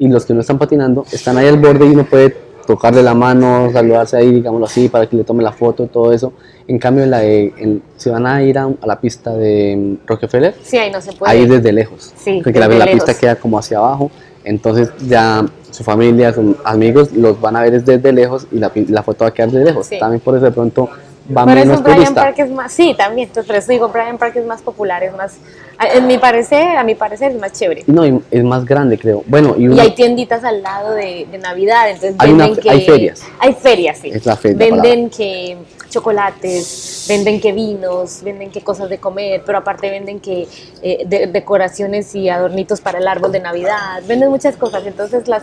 [0.00, 2.34] y los que no están patinando están ahí al borde y uno puede
[2.66, 6.32] tocarle la mano, saludarse ahí, digámoslo así, para que le tome la foto, todo eso.
[6.66, 10.90] En cambio, la de, si van a ir a, la pista de Rockefeller, sí, ahí
[10.90, 11.30] no se puede.
[11.30, 12.14] Ahí desde lejos.
[12.42, 14.10] porque la, la pista queda como hacia abajo,
[14.42, 19.02] entonces ya su familia, sus amigos los van a ver desde lejos y la, la
[19.02, 19.90] foto va a quedar desde lejos.
[19.98, 20.88] También por eso de pronto
[21.36, 24.18] va por menos eso Brian Park es más, sí, también, entonces por eso digo, Brian
[24.18, 25.36] Park es más popular, es más,
[25.80, 27.84] en mi parecer, a mi parecer es más chévere.
[27.86, 29.22] No, es más grande creo.
[29.26, 32.70] Bueno, y, hay tienditas al lado de, de Navidad, entonces hay venden que...
[32.70, 33.22] Hay ferias.
[33.38, 34.10] Hay ferias, sí.
[34.10, 34.58] Es la feria.
[34.58, 35.56] Venden que
[35.90, 40.46] chocolates, venden que vinos, venden que cosas de comer, pero aparte venden que
[40.82, 45.42] eh, decoraciones y adornitos para el árbol de Navidad, venden muchas cosas, entonces las,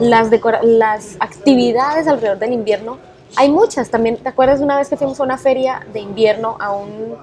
[0.00, 0.28] las,
[0.62, 2.98] las actividades alrededor del invierno,
[3.36, 6.72] hay muchas también, ¿te acuerdas una vez que fuimos a una feria de invierno a
[6.72, 7.16] un,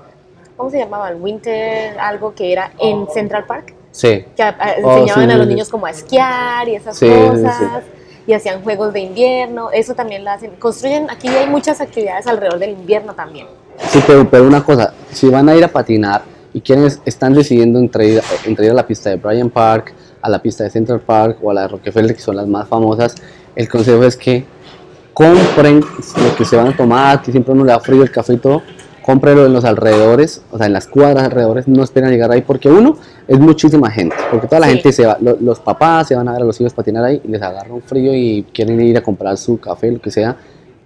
[0.62, 1.10] ¿cómo se llamaba?
[1.16, 3.74] Winter, algo que era en Central Park.
[3.90, 4.26] Sí.
[4.36, 4.44] Que
[4.84, 7.84] oh, enseñaban a los niños como a esquiar y esas cosas
[8.28, 10.52] y hacían juegos de invierno, eso también lo hacen.
[10.60, 13.48] Construyen, aquí hay muchas actividades alrededor del invierno también.
[13.90, 16.22] Sí, pero, pero una cosa, si van a ir a patinar
[16.54, 20.30] y quienes están decidiendo entre ir, entre ir a la pista de Bryant Park, a
[20.30, 23.16] la pista de Central Park o a la de Rockefeller, que son las más famosas,
[23.56, 24.46] el consejo es que
[25.12, 28.34] compren lo que se van a tomar, que siempre uno le da frío el café
[28.34, 28.62] y todo,
[29.12, 32.42] cómprelo en los alrededores, o sea, en las cuadras alrededores, no esperen a llegar ahí,
[32.42, 32.96] porque uno,
[33.28, 36.44] es muchísima gente, porque toda la gente se va, los papás se van a ver
[36.44, 39.36] a los hijos patinar ahí y les agarra un frío y quieren ir a comprar
[39.36, 40.38] su café, lo que sea,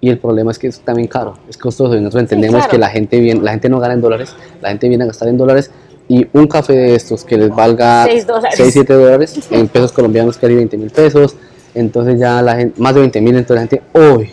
[0.01, 2.89] y el problema es que es también caro, es costoso, y nosotros entendemos que la
[2.89, 5.69] gente, viene, la gente no gana en dólares, la gente viene a gastar en dólares,
[6.07, 8.55] y un café de estos que les valga Seis dólares.
[8.57, 11.35] 6, 7 dólares, en pesos colombianos casi 20 mil pesos,
[11.75, 14.31] entonces ya la gente, más de 20 mil, entonces la gente, uy,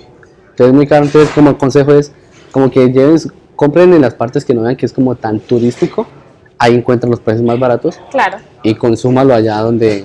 [0.49, 2.11] entonces es muy caro, entonces como el consejo es
[2.53, 3.19] como que lleven,
[3.57, 6.07] compren en las partes que no vean que es como tan turístico,
[6.59, 8.39] ahí encuentran los precios más baratos Claro.
[8.63, 10.05] y consúmalo allá donde,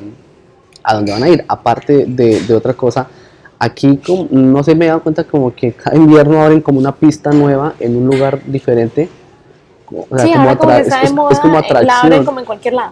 [0.83, 1.45] a donde van a ir.
[1.47, 3.07] Aparte de, de otra cosa,
[3.59, 6.93] aquí como- no se me he dado cuenta como que cada invierno abren como una
[6.95, 9.09] pista nueva en un lugar diferente.
[9.89, 12.25] O sea, sí, como está es, es- moda, es como eh, la abren atracción.
[12.25, 12.91] como en cualquier lado.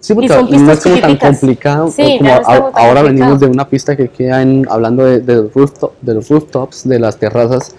[0.00, 1.88] Sí, porque no es como tan complicado.
[1.88, 3.04] Sí, como ya no a- como ahora complicado.
[3.06, 6.88] venimos de una pista que queda en, hablando de, de los rooftop- de los rooftops,
[6.88, 7.76] de las terrazas,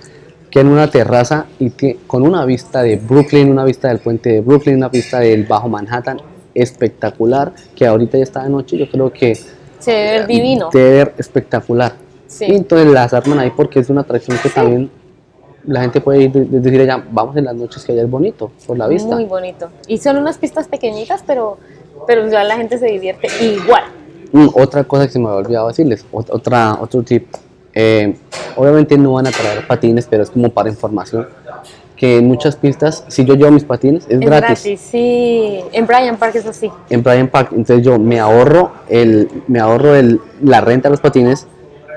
[0.53, 1.71] que en una terraza y
[2.05, 5.67] con una vista de Brooklyn, una vista del puente de Brooklyn, una vista del Bajo
[5.67, 6.21] Manhattan,
[6.53, 9.33] espectacular, que ahorita ya está de noche, yo creo que
[9.79, 10.69] Se ve ver divino.
[10.71, 11.93] debe ver espectacular.
[12.27, 12.45] Sí.
[12.49, 14.91] Y entonces las arman ahí porque es una atracción que también
[15.65, 18.09] la gente puede ir, de- de- decir allá, vamos en las noches que allá es
[18.11, 19.15] bonito, por la vista.
[19.15, 19.69] Muy bonito.
[19.87, 21.57] Y son unas pistas pequeñitas, pero,
[22.05, 23.85] pero ya la gente se divierte igual.
[24.31, 27.25] Mm, otra cosa que se me había olvidado decirles, ot- otra, otro tip.
[27.73, 28.15] Eh,
[28.55, 31.27] obviamente no van a traer patines, pero es como para información.
[31.95, 34.63] Que en muchas pistas, si yo llevo mis patines, es, Es gratis.
[34.63, 35.59] gratis, sí.
[35.71, 36.69] En Bryant Park es así.
[36.89, 41.01] En Bryant Park, entonces yo me ahorro el, me ahorro el, la renta de los
[41.01, 41.47] patines.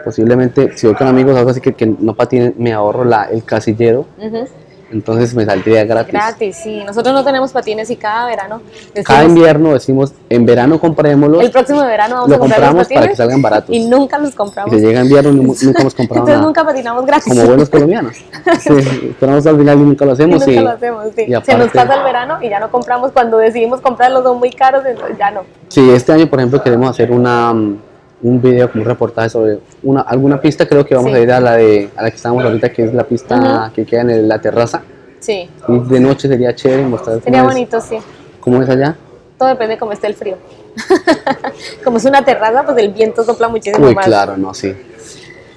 [0.05, 3.43] Posiblemente, si voy con amigos algo así que, que no patinen, me ahorro la, el
[3.43, 4.07] casillero.
[4.19, 4.47] Ujú.
[4.91, 6.13] Entonces me saldría gratis.
[6.13, 6.83] Gratis, sí.
[6.87, 8.61] Nosotros no tenemos patines y cada verano
[9.05, 12.69] Cada decimos, invierno decimos, en verano comprémoslos, el próximo verano vamos lo a comprar los
[12.69, 13.75] compramos para que patines salgan baratos.
[13.75, 14.75] y nunca los Y compramos.
[14.75, 16.47] se llega invierno y nu- nunca hemos comprado Entonces nada.
[16.47, 17.33] nunca patinamos gratis.
[17.35, 18.13] como buenos colombianos.
[18.61, 18.73] Sí,
[19.11, 20.39] esperamos al final y nunca lo Y hacemos.
[20.47, 21.23] nunca y- lo hacemos, sí.
[21.23, 23.11] y Se nos aparte- pasa el verano y ya no compramos.
[23.13, 25.41] Cuando decidimos comprarlos son muy caros, entonces ya no.
[25.69, 27.77] Sí, este año, por ejemplo, queremos hacer una, mm,
[28.23, 30.67] un video, como un reportaje sobre una, alguna pista.
[30.67, 31.17] Creo que vamos Sí.
[31.17, 33.85] a ir a la, de, a la que estamos ahorita, que es la pista que
[33.85, 34.83] queda en el- la terraza.
[35.21, 35.49] Sí.
[35.69, 37.97] Y de noche sería chévere mostrar Sería cómo, es, bonito, sí.
[38.41, 38.97] cómo es allá.
[39.39, 40.37] Todo depende de cómo esté el frío.
[41.85, 44.05] Como es una terraza, pues el viento sopla muchísimo Uy, más.
[44.07, 44.75] claro, no, sí.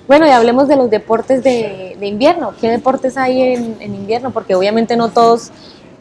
[0.07, 2.53] Bueno, y hablemos de los deportes de, de invierno.
[2.59, 4.31] ¿Qué deportes hay en, en invierno?
[4.31, 5.51] Porque obviamente no todos,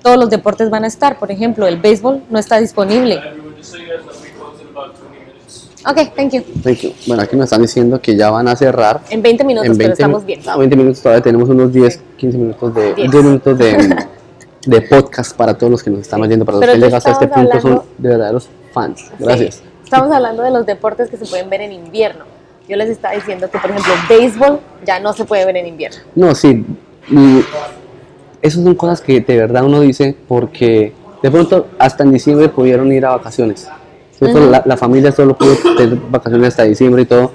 [0.03, 1.19] todos los deportes van a estar.
[1.19, 3.21] Por ejemplo, el béisbol no está disponible.
[5.87, 6.43] Ok, thank you.
[6.63, 6.93] Thank you.
[7.07, 9.01] Bueno, aquí nos están diciendo que ya van a cerrar.
[9.11, 10.41] En 20 minutos, en 20 pero estamos bien.
[10.45, 13.11] no, 20 minutos todavía tenemos unos 10, 15 minutos de, 10.
[13.11, 13.97] 10 minutos de,
[14.67, 16.99] de podcast para todos los que nos están oyendo, para los Pero que tú llegan
[16.99, 19.11] hasta este punto son de verdaderos fans.
[19.19, 19.57] Gracias.
[19.57, 19.63] Sí.
[19.85, 22.25] Estamos hablando de los deportes que se pueden ver en invierno.
[22.69, 25.99] Yo les estaba diciendo que, por ejemplo, béisbol ya no se puede ver en invierno.
[26.15, 26.67] No, sí.
[28.43, 32.93] Esas son cosas que de verdad uno dice porque de pronto hasta en diciembre pudieron
[32.93, 33.69] ir a vacaciones.
[34.19, 34.39] ¿Cierto?
[34.39, 34.51] Ujú.
[34.51, 37.31] la, la familia solo pudo tener vacaciones hasta diciembre y todo.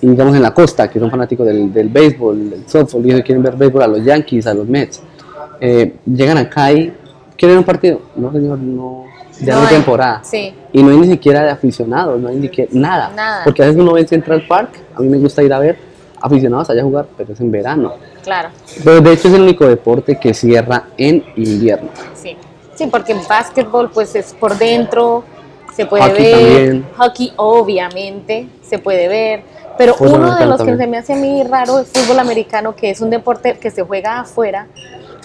[0.00, 3.22] Y digamos en la costa, que son fanáticos del, del béisbol, del softball, y ellos
[3.24, 5.00] quieren ver béisbol a los Yankees, a los Mets.
[5.60, 6.92] eh, llegan acá y
[7.36, 8.00] quieren un partido.
[8.14, 9.04] No, señor, no.
[9.40, 10.20] Ya no hay temporada.
[10.24, 10.54] Sí.
[10.72, 13.10] Y no hay ni siquiera de aficionados, no hay ni que, nada.
[13.14, 13.44] Nada.
[13.44, 15.76] Porque a veces uno ve en Central Park, a mí me gusta ir a ver
[16.20, 17.92] aficionados allá a jugar, pero es en verano.
[18.22, 18.48] Claro,
[18.82, 21.88] Pero de hecho es el único deporte que cierra en invierno.
[22.14, 22.36] sí.
[22.74, 25.24] Sí, porque en básquetbol pues es por dentro,
[25.76, 26.32] se puede Hockey ver.
[26.34, 26.86] también.
[26.96, 29.42] Hockey obviamente se puede ver.
[29.78, 32.74] Pero Fútbol uno de los que se me hace a mí raro es fútbol americano,
[32.74, 34.68] que es un deporte que se juega afuera.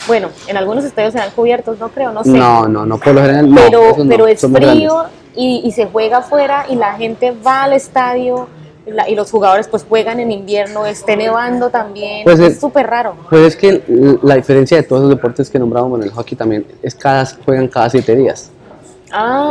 [0.08, 2.32] Bueno, en algunos estadios serán cubiertos, no creo, no sé.
[2.32, 3.56] No, no, no, por lo general no.
[3.56, 5.04] pero, no, pero es frío
[5.36, 8.50] y, y se juega afuera y la gente va al estadio
[8.86, 12.60] y, la- y los jugadores pues juegan en invierno, esté nevando también, Pues es es-
[12.60, 13.16] súper raro.
[13.30, 13.82] Pues es que
[14.24, 17.68] la diferencia de todos los deportes que nombramos, bueno, el hockey también, es cada juegan
[17.70, 18.52] cada siete días.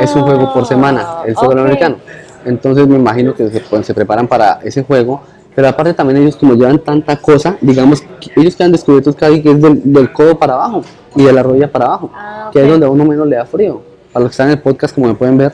[0.00, 1.66] Es un juego por semana, el fútbol Ah, ok.
[1.66, 1.96] americano.
[2.44, 5.20] Entonces me imagino que se, pues, se preparan para ese juego.
[5.54, 9.50] Pero aparte también ellos como llevan tanta cosa, digamos, que ellos quedan descubiertos casi que
[9.50, 10.82] es del, del codo para abajo
[11.16, 13.44] y de la rodilla para abajo, Ah, que es donde a uno menos le da
[13.44, 13.82] frío.
[14.12, 15.52] Para los que están en el podcast, como me pueden ver,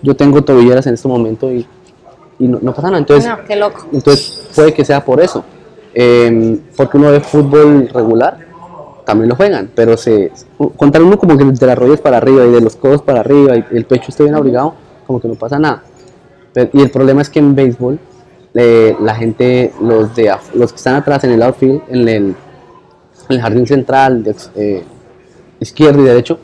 [0.00, 1.66] yo tengo tobilleras en este momento y,
[2.38, 2.98] y no, no pasa nada.
[2.98, 3.86] Entonces, No, qué loco.
[3.92, 5.44] entonces puede que sea por eso.
[5.92, 8.38] Eh, porque uno ve fútbol regular,
[9.12, 10.32] también lo juegan, pero se
[10.76, 13.56] contar uno como que de las rodillas para arriba y de los codos para arriba
[13.58, 14.74] y el pecho esté bien abrigado,
[15.06, 15.82] como que no pasa nada.
[16.54, 17.98] Pero- y el problema es que en béisbol
[18.54, 22.34] eh, la gente, los de los que están atrás en el outfield, en el, en
[23.28, 24.82] el jardín central, de, eh,
[25.60, 26.38] izquierdo y derecho,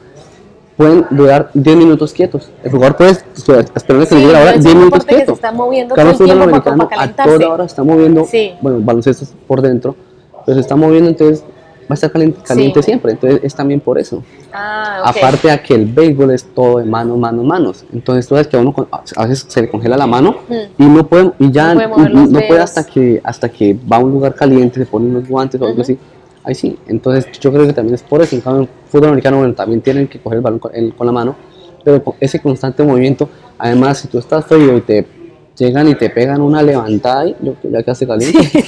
[0.77, 2.51] pueden durar 10 minutos quietos.
[2.63, 5.05] El jugador puede esperar esperar que Sí, le llegue la hora, es 10 un minutos
[5.07, 8.53] que se está moviendo todo el tiempo americano para a toda hora está moviendo, Sí.
[8.61, 9.95] bueno, baloncesto es por dentro,
[10.47, 11.45] pero se está moviendo, entonces
[11.91, 12.87] a estar caliente, caliente Sí.
[12.87, 14.23] siempre, entonces es también por eso.
[14.53, 15.17] Ah, ok.
[15.17, 17.85] Aparte a que el béisbol es todo de manos, manos, manos.
[17.93, 18.75] Entonces tú sabes que a uno
[19.17, 20.37] a veces se le congela la mano
[20.79, 24.01] y no puede, y ya No puede no, puede hasta que, hasta que va a
[24.01, 25.83] un lugar caliente, se pone unos guantes o algo Ujú.
[25.83, 25.99] así.
[26.45, 28.35] Ahí sí, entonces yo creo que también es por eso.
[28.35, 31.07] En cambio, en fútbol americano, bueno, también tienen que coger el balón con, el- con
[31.07, 31.37] la mano,
[31.85, 35.07] pero con ese constante movimiento, además, si tú estás frío y te
[35.59, 38.39] llegan y te pegan una levantada y yo, ya que hace caliente.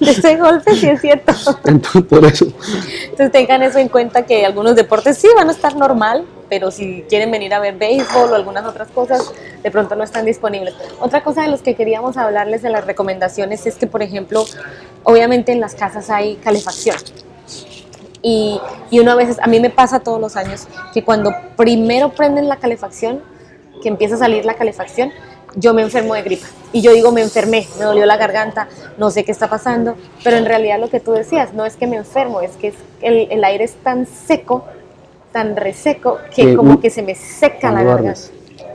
[0.00, 1.32] de ese golpe sí es cierto.
[1.64, 2.46] Entonces, por eso.
[3.04, 7.04] Entonces tengan eso en cuenta que algunos deportes sí van a estar normal, pero si
[7.08, 10.74] quieren venir a ver béisbol o algunas otras cosas, de pronto no están disponibles.
[11.00, 14.44] Otra cosa de los que queríamos hablarles de las recomendaciones es que, por ejemplo,
[15.04, 16.96] obviamente en las casas hay calefacción.
[18.24, 22.10] Y, y uno a veces, a mí me pasa todos los años, que cuando primero
[22.10, 23.20] prenden la calefacción,
[23.82, 25.10] que empieza a salir la calefacción,
[25.56, 26.46] yo me enfermo de gripa.
[26.72, 30.36] Y yo digo, me enfermé, me dolió la garganta, no sé qué está pasando, pero
[30.36, 33.44] en realidad lo que tú decías, no es que me enfermo, es que el, el
[33.44, 34.64] aire es tan seco,
[35.32, 38.20] tan reseco, que Que como que se me seca la garganta.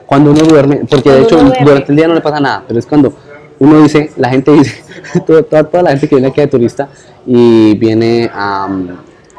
[0.06, 1.66] Cuando uno duerme, porque Cuando de hecho duerme.
[1.66, 3.14] durante el día no le pasa nada, pero es cuando
[3.60, 4.84] uno dice, la gente dice,
[5.26, 6.88] toda, toda, toda la gente que viene aquí de turista
[7.26, 8.30] y viene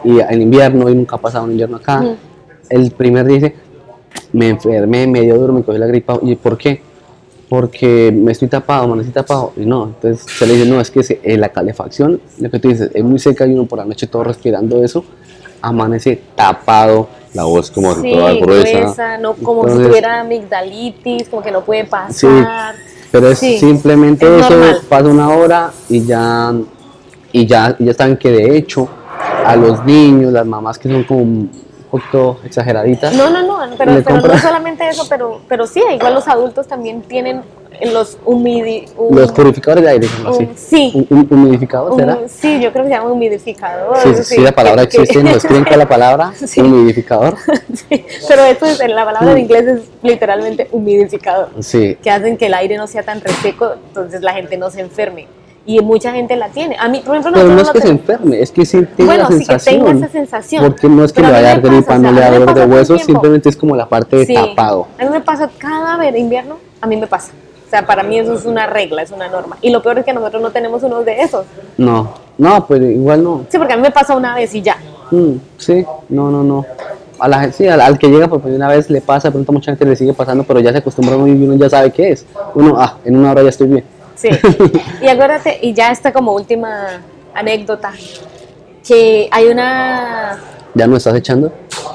[0.05, 2.05] y en invierno y nunca ha pasado un invierno acá,
[2.69, 3.57] el primer día dice,
[4.33, 6.83] me enfermé, medio duro, me cogí la gripa, ¿y por qué?
[7.49, 10.91] Porque me estoy tapado, me estoy tapado, y no, entonces se le dice, no, es
[10.91, 13.79] que se- eh, la calefacción, lo que tú dices, es muy seca y uno por
[13.79, 15.03] la noche todo respirando eso,
[15.63, 18.79] amanece tapado, la voz como Sí, toda gruesa.
[18.79, 22.75] gruesa, no, como si tuviera amigdalitis, como que no puede Sí, pasar.
[23.11, 24.81] pero es Sí, simplemente es eso, normal.
[24.89, 26.53] pasa una hora y ya,
[27.33, 28.89] y ya, y ya saben que de hecho
[29.47, 31.47] a los niños, las mamás que son como
[31.91, 36.29] poquito exageraditas, No, no, no, pero, pero no solamente eso, pero, pero sí, igual los
[36.29, 37.43] adultos también tienen
[37.93, 38.87] los humidi...
[38.97, 40.43] hum- los purificadores de aire, así.
[40.45, 41.95] hum- sí, humidificador,
[42.29, 43.97] sí, yo creo que se llama humidificador.
[43.99, 46.61] Sí, sí, sí, la palabra que- existe, nos escriben con la palabra Sí.
[46.61, 47.37] humidificador.
[47.89, 52.47] Sí, pero esto es, la palabra en inglés es literalmente humidificador, Sí, que hacen que
[52.47, 55.27] el aire no sea tan reseco, entonces la gente no se enferme.
[55.71, 56.77] Y mucha gente la tiene.
[56.81, 59.25] A mí, por ejemplo, pero no es que se enferme, es que sí tiene Bueno,
[59.25, 59.85] la sí que sensación.
[59.85, 60.65] tenga esa sensación.
[60.65, 63.03] Porque no es que le vaya a dar gripa, no le da dolor de huesos,
[63.03, 64.35] simplemente es como la parte de Sí.
[64.35, 64.87] tapado.
[64.99, 67.33] A mí me pasa cada vez invierno, a mí me pasa.
[67.67, 69.59] O sea, para mí eso es una regla, es una norma.
[69.61, 71.45] Y lo peor es que nosotros no tenemos uno de esos.
[71.77, 73.45] No, no, pues igual no.
[73.51, 74.79] Sí, porque a mí me pasa una vez y ya.
[75.11, 76.65] Mm, sí, no, no, no.
[77.19, 79.85] A la, sí, al, al que llega por primera vez le pasa, pronto mucha gente
[79.85, 82.25] le sigue pasando, pero ya se acostumbra y uno ya sabe qué es.
[82.55, 83.85] Uno, ah, en una hora ya estoy bien.
[84.19, 84.29] Sí.
[85.03, 87.01] y acuérdate, y ya está como última
[87.35, 87.93] anécdota,
[88.87, 90.39] que hay una,
[90.75, 91.53] ¿Ya no estás echando?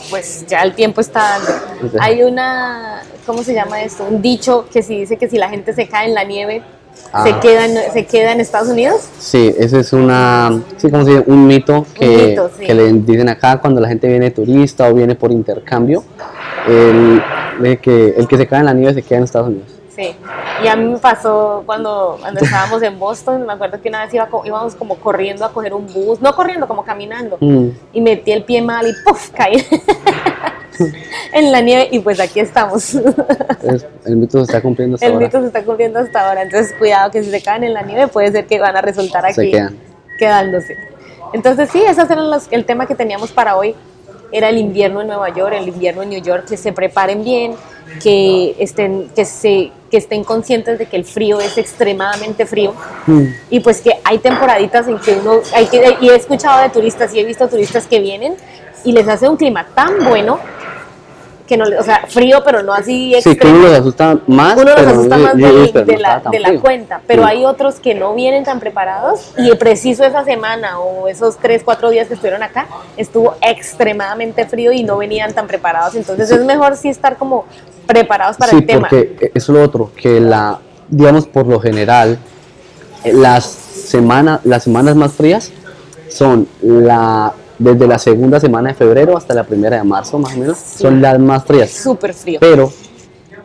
[0.09, 1.97] pues ya el tiempo está dando.
[1.99, 4.05] Hay una, ¿cómo se llama esto?
[4.09, 6.62] Un dicho que si dice que si la gente se cae en la nieve,
[6.93, 7.39] se, Ah.
[7.41, 9.01] queda en, se queda en Estados Unidos.
[9.19, 12.65] Sí, ese es una, sí, como se dice, un mito que, Un mito, sí.
[12.65, 16.03] que le dicen acá cuando la gente viene turista o viene por intercambio,
[16.67, 17.21] el,
[17.59, 19.72] de que, el que se cae en la nieve se queda en Estados Unidos.
[19.95, 20.15] Sí,
[20.63, 24.13] y a mí me pasó cuando, cuando estábamos en Boston, me acuerdo que una vez
[24.13, 28.32] iba, íbamos como corriendo a coger un bus, no corriendo, como caminando, Mm, y metí
[28.32, 29.29] el pie mal y ¡puf!
[29.32, 29.53] caí
[31.34, 32.95] en la nieve y pues aquí estamos.
[32.95, 35.25] es- el mito se está cumpliendo hasta el ahora.
[35.27, 38.08] mito se está cumpliendo hasta ahora, entonces cuidado que si se caen en la nieve
[38.08, 39.51] puede ser que van a resultar aquí
[40.17, 40.75] quedándose.
[41.34, 43.75] Entonces sí, ese era los, el tema que teníamos para hoy.
[44.34, 47.54] Era el invierno en Nueva York, el invierno en New York, que se preparen bien,
[48.02, 52.74] que estén, que se, que estén conscientes de que el frío es extremadamente frío.
[53.06, 56.69] Mm, y pues que hay temporaditas en que uno, hay que, y he escuchado de
[56.69, 58.36] turistas y he visto turistas que vienen
[58.84, 60.39] y les hace un clima tan bueno
[61.53, 64.17] que no, le- o sea, frío pero no así Sí, que extremo uno los asusta
[64.25, 67.29] más, uno los asusta más yo- de, yo- la, de cuenta, pero Sí.
[67.29, 71.91] hay otros que no vienen tan preparados y preciso esa semana o esos tres, cuatro
[71.91, 72.65] días que estuvieron acá
[72.97, 77.45] estuvo extremadamente frío y no venían tan preparados, entonces es mejor sí estar como
[77.85, 78.87] preparados para sí, el tema.
[78.89, 82.17] porque es lo otro, que la, digamos, por lo general,
[83.03, 85.51] eh, las, semana, las semanas más frías
[86.09, 87.33] son la
[87.63, 90.84] desde la segunda semana de febrero hasta la primera de marzo, más o menos, Sí.
[90.84, 91.69] son las más frías.
[91.71, 92.39] Súper frío.
[92.41, 92.71] Pero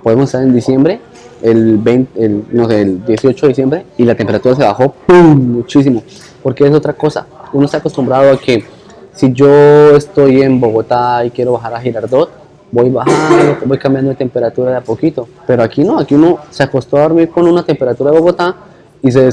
[0.03, 1.01] podemos estar en diciembre,
[1.43, 5.53] el, 20, el, no sé, el 18 de diciembre, y la temperatura se bajó ¡pum!
[5.53, 6.03] muchísimo.
[6.43, 7.27] Porque es otra cosa.
[7.53, 8.65] Uno está acostumbrado a que
[9.13, 12.31] si yo estoy en Bogotá y quiero bajar a Girardot,
[12.71, 15.29] voy bajando, voy cambiando de temperatura de a poquito.
[15.47, 18.55] Pero aquí no, aquí uno se acostó a dormir con una temperatura de Bogotá
[19.03, 19.31] y se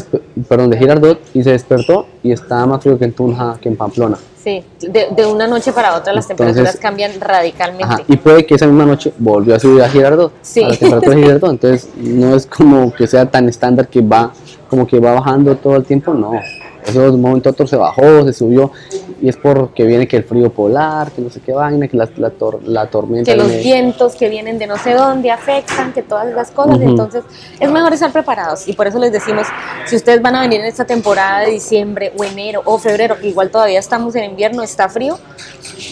[0.47, 3.75] perdón, de Girardot y se despertó y está más frío que en Tunja, que en
[3.75, 4.17] Pamplona.
[4.41, 7.83] Sí, de, de una noche para otra las Entonces, temperaturas cambian radicalmente.
[7.85, 10.63] Ajá, y puede que esa misma noche volvió a subir a Girardot, Sí.
[10.63, 14.31] a la temperatura de Girardot, entonces no es como que sea tan estándar que va,
[14.69, 16.33] como que va bajando todo el tiempo, no.
[16.85, 18.71] Eso de un momento a otro se bajó, se subió,
[19.21, 22.09] y es porque viene que el frío polar, que no sé qué vaina, que la,
[22.17, 23.31] la, tor- la tormenta.
[23.31, 27.23] que los vientos que vienen de no sé dónde afectan, que todas las cosas, entonces
[27.59, 29.47] es mejor estar preparados y por eso les decimos,
[29.85, 33.29] si ustedes van a venir en esta temporada de diciembre o enero o febrero, que
[33.29, 35.17] igual todavía estamos en invierno, está frío,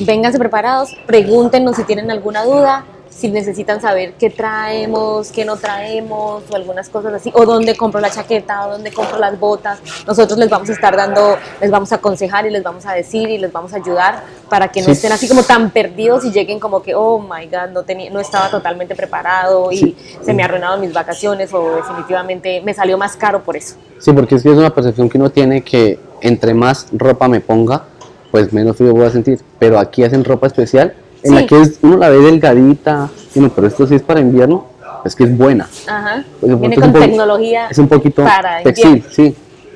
[0.01, 2.85] vénganse preparados, pregúntenos si tienen alguna duda,
[3.15, 8.01] si necesitan saber qué traemos, qué no traemos, o algunas cosas así, o dónde compro
[8.01, 11.91] la chaqueta, o dónde compro las botas, nosotros les vamos a estar dando, les vamos
[11.91, 14.87] a aconsejar y les vamos a decir y les vamos a ayudar para que no
[14.87, 14.91] Sí.
[14.93, 18.19] estén así como tan perdidos y lleguen como que, oh my god, no, tenía, no
[18.19, 19.97] estaba totalmente preparado y Sí.
[20.23, 23.75] se me arruinaron mis vacaciones o definitivamente me salió más caro por eso.
[23.99, 27.41] Sí, porque es que es una percepción que uno tiene que entre más ropa me
[27.41, 27.83] ponga,
[28.31, 29.39] pues menos frío voy a sentir.
[29.59, 30.93] Pero aquí hacen ropa especial
[31.23, 31.35] en Sí.
[31.35, 34.65] la que es, uno la ve delgadita, y uno, pero esto sí es para invierno,
[35.05, 35.67] es que es buena.
[35.87, 36.23] Ajá.
[36.39, 39.09] Pues, Viene con tecnología Es un poquito para textil, invierno.
[39.13, 39.35] sí.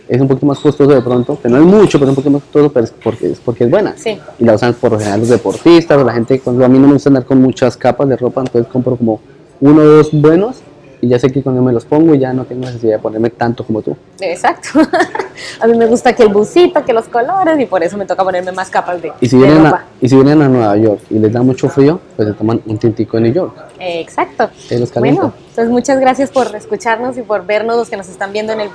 [0.09, 2.31] Es un poquito más costoso de pronto, que no es mucho, pero es un poquito
[2.31, 3.93] más costoso, pero es porque es, porque es buena.
[3.97, 4.17] Sí.
[4.39, 6.87] Y la usan por lo general los deportistas o la gente, cuando a mí no
[6.87, 9.19] me gusta andar con muchas capas de ropa, entonces compro como
[9.59, 10.57] uno o dos buenos
[11.01, 13.63] y ya sé que cuando me los pongo ya no tengo necesidad de ponerme tanto
[13.63, 13.95] como tú.
[14.19, 14.69] Exacto.
[15.61, 18.23] a mí me gusta que el busito, que los colores y por eso me toca
[18.23, 19.77] ponerme más capas de, Y si, de vienen ropa.
[19.77, 22.61] a, y si vienen a Nueva York y les da mucho frío, pues se toman
[22.65, 23.53] un tintico en New York.
[23.79, 24.49] Exacto.
[24.71, 24.93] Los.
[24.95, 28.61] Bueno, entonces muchas gracias por escucharnos y por vernos los que nos están viendo en
[28.61, 28.69] el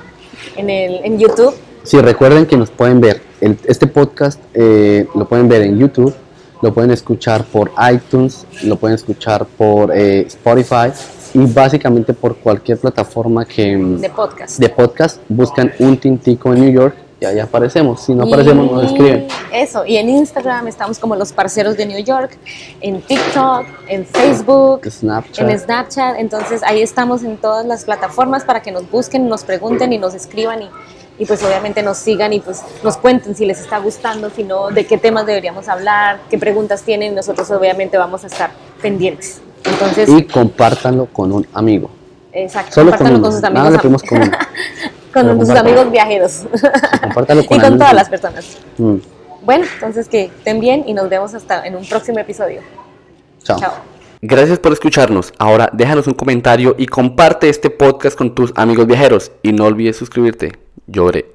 [0.55, 1.53] en el en YouTube.
[1.83, 3.21] Sí, recuerden que nos pueden ver.
[3.41, 6.13] el- este podcast eh, lo pueden ver en YouTube,
[6.61, 10.91] lo pueden escuchar por iTunes, lo pueden escuchar por eh, Spotify
[11.33, 14.59] y básicamente por cualquier plataforma que mm, de podcast.
[14.59, 18.01] de podcast buscan un tintico en New York y ahí aparecemos.
[18.01, 19.27] Si no aparecemos, nos Y escriben.
[19.53, 22.37] Eso, y en Instagram estamos como los parceros de New York,
[22.81, 25.49] en TikTok, en Facebook, Snapchat.
[25.49, 29.93] en Snapchat, entonces ahí estamos en todas las plataformas para que nos busquen, nos pregunten
[29.93, 30.69] y nos escriban y,
[31.17, 34.69] y pues obviamente nos sigan y pues nos cuenten si les está gustando, si no,
[34.69, 39.41] de qué temas deberíamos hablar, qué preguntas tienen, nosotros obviamente vamos a estar pendientes.
[39.65, 41.89] Entonces, y compártanlo con un amigo.
[42.31, 44.29] exacto, Solo con compártanlo uno, con sus nada amigos, de primos comunes.
[45.13, 46.43] con pero sus amigos viajeros
[47.01, 47.79] Compártalo y con con amigos.
[47.79, 48.57] todas las personas.
[48.77, 48.95] Mm,
[49.45, 52.61] Bueno, entonces que estén bien y nos vemos hasta en un próximo episodio.
[53.43, 53.59] Chao.
[53.59, 53.73] Chao.
[54.21, 55.33] Gracias por escucharnos.
[55.37, 59.31] Ahora déjanos un comentario y comparte este podcast con tus amigos viajeros.
[59.43, 60.53] Y no olvides suscribirte.
[60.87, 61.25] Lloré.